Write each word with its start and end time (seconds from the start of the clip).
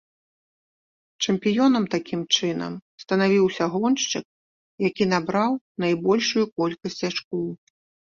Чэмпіёнам, 1.25 1.85
такім 1.97 2.21
чынам, 2.39 2.73
станавіўся 3.05 3.63
гоншчык, 3.77 4.25
які 4.89 5.03
набраў 5.15 5.51
найбольшую 5.89 6.45
колькасць 6.59 7.03
ачкоў. 7.13 7.47